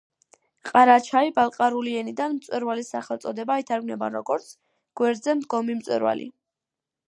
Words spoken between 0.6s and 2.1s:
ყარაჩაი-ბალყარული